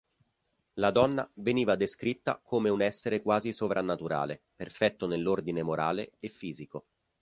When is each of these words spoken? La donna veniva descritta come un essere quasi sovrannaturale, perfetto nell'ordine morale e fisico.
La 0.79 0.89
donna 0.89 1.29
veniva 1.35 1.75
descritta 1.75 2.41
come 2.43 2.69
un 2.69 2.81
essere 2.81 3.21
quasi 3.21 3.53
sovrannaturale, 3.53 4.45
perfetto 4.55 5.05
nell'ordine 5.05 5.61
morale 5.61 6.13
e 6.17 6.27
fisico. 6.27 6.87